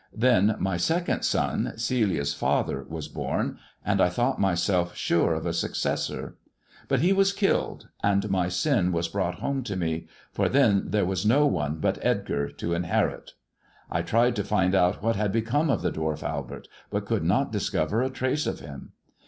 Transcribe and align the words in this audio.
Then 0.17 0.55
my 0.57 0.77
second 0.77 1.21
son, 1.21 1.73
Celia's 1.77 2.33
father, 2.33 2.83
was 2.89 3.07
born, 3.07 3.59
and 3.85 4.01
I 4.01 4.09
thought 4.09 4.41
myself 4.41 4.95
sure 4.97 5.35
of 5.35 5.45
a 5.45 5.53
successor. 5.53 6.37
But 6.87 7.01
he 7.01 7.13
was 7.13 7.31
killed, 7.31 7.87
and 8.01 8.27
my 8.31 8.49
sin 8.49 8.91
was 8.93 9.07
brought 9.07 9.35
home 9.35 9.61
to 9.65 9.75
me, 9.75 10.07
for 10.31 10.49
then 10.49 10.85
there 10.87 11.05
was 11.05 11.23
no 11.23 11.45
one 11.45 11.75
but 11.75 11.99
Edgar 12.01 12.49
to 12.49 12.73
inherit. 12.73 13.33
I 13.91 14.01
tried 14.01 14.35
to 14.37 14.43
find 14.43 14.73
out 14.73 15.03
what 15.03 15.17
had 15.17 15.31
become 15.31 15.69
of 15.69 15.83
the 15.83 15.91
dwarf 15.91 16.23
Albert, 16.23 16.67
but 16.89 17.05
could 17.05 17.23
not 17.23 17.51
discover 17.51 18.01
a 18.01 18.09
trace 18.09 18.47
of 18.47 18.59
him. 18.59 18.93